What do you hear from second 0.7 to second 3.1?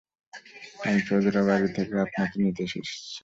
আমি চৌধুরীবাড়ি থেকে আপনাকে নিতে এসেছি